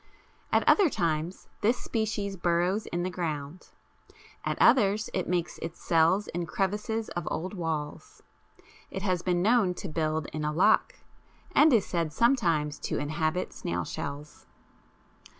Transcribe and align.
At 0.51 0.67
other 0.67 0.89
times 0.89 1.47
this 1.61 1.77
species 1.77 2.35
burrows 2.35 2.87
in 2.87 3.03
the 3.03 3.11
ground, 3.11 3.67
at 4.43 4.59
others 4.59 5.11
it 5.13 5.29
makes 5.29 5.59
its 5.59 5.79
cells 5.79 6.27
in 6.29 6.47
crevices 6.47 7.09
of 7.09 7.27
old 7.29 7.53
walls; 7.53 8.23
it 8.89 9.03
has 9.03 9.21
been 9.21 9.43
known 9.43 9.75
to 9.75 9.87
build 9.87 10.25
in 10.33 10.43
a 10.43 10.51
lock, 10.51 10.95
and 11.53 11.71
is 11.71 11.85
said 11.85 12.11
sometimes 12.11 12.79
to 12.79 12.97
inhabit 12.97 13.53
snail 13.53 13.85
shells. 13.85 14.47